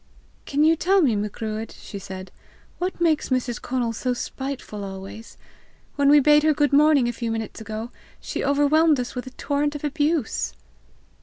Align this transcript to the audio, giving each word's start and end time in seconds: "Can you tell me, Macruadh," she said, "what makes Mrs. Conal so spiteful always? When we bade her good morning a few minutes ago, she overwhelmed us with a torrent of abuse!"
"Can 0.47 0.63
you 0.63 0.75
tell 0.75 1.03
me, 1.03 1.15
Macruadh," 1.15 1.73
she 1.73 1.99
said, 1.99 2.31
"what 2.79 2.99
makes 2.99 3.29
Mrs. 3.29 3.61
Conal 3.61 3.93
so 3.93 4.15
spiteful 4.15 4.83
always? 4.83 5.37
When 5.95 6.09
we 6.09 6.19
bade 6.19 6.41
her 6.41 6.53
good 6.55 6.73
morning 6.73 7.07
a 7.07 7.13
few 7.13 7.29
minutes 7.29 7.61
ago, 7.61 7.91
she 8.19 8.43
overwhelmed 8.43 8.99
us 8.99 9.13
with 9.13 9.27
a 9.27 9.37
torrent 9.37 9.75
of 9.75 9.83
abuse!" 9.83 10.53